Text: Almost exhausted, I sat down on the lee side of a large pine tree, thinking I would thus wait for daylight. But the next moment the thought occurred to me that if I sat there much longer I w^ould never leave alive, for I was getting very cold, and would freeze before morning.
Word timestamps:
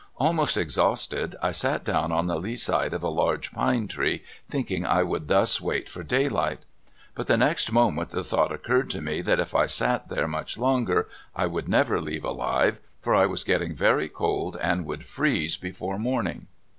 Almost 0.17 0.57
exhausted, 0.57 1.35
I 1.43 1.51
sat 1.51 1.83
down 1.85 2.11
on 2.11 2.25
the 2.25 2.39
lee 2.39 2.55
side 2.55 2.91
of 2.91 3.03
a 3.03 3.07
large 3.07 3.51
pine 3.51 3.87
tree, 3.87 4.23
thinking 4.49 4.83
I 4.83 5.03
would 5.03 5.27
thus 5.27 5.61
wait 5.61 5.87
for 5.87 6.01
daylight. 6.01 6.57
But 7.13 7.27
the 7.27 7.37
next 7.37 7.71
moment 7.71 8.09
the 8.09 8.23
thought 8.23 8.51
occurred 8.51 8.89
to 8.89 9.01
me 9.03 9.21
that 9.21 9.39
if 9.39 9.53
I 9.53 9.67
sat 9.67 10.09
there 10.09 10.27
much 10.27 10.57
longer 10.57 11.07
I 11.35 11.45
w^ould 11.45 11.67
never 11.67 12.01
leave 12.01 12.25
alive, 12.25 12.79
for 12.99 13.13
I 13.13 13.27
was 13.27 13.43
getting 13.43 13.75
very 13.75 14.09
cold, 14.09 14.57
and 14.59 14.87
would 14.87 15.05
freeze 15.05 15.55
before 15.55 15.99
morning. 15.99 16.47